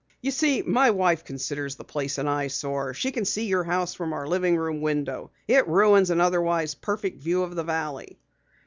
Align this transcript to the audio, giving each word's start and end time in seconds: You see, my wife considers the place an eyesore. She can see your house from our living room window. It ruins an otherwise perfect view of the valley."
You 0.19 0.31
see, 0.31 0.63
my 0.63 0.89
wife 0.89 1.25
considers 1.25 1.75
the 1.75 1.83
place 1.83 2.17
an 2.17 2.27
eyesore. 2.27 2.95
She 2.95 3.11
can 3.11 3.23
see 3.23 3.45
your 3.45 3.63
house 3.63 3.93
from 3.93 4.13
our 4.13 4.27
living 4.27 4.57
room 4.57 4.81
window. 4.81 5.29
It 5.47 5.67
ruins 5.67 6.09
an 6.09 6.19
otherwise 6.19 6.73
perfect 6.73 7.21
view 7.21 7.43
of 7.43 7.53
the 7.55 7.63
valley." 7.63 8.19